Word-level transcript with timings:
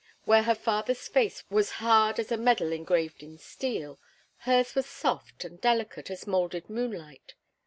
Where 0.25 0.41
her 0.41 0.55
father's 0.55 1.07
face 1.07 1.43
was 1.51 1.73
hard 1.77 2.17
as 2.19 2.31
a 2.31 2.35
medal 2.37 2.71
engraved 2.71 3.21
in 3.21 3.37
steel, 3.37 3.99
hers 4.39 4.73
was 4.73 4.87
soft 4.87 5.45
and 5.45 5.61
delicate 5.61 6.09
as 6.09 6.25
moulded 6.25 6.71
moonlight. 6.71 7.35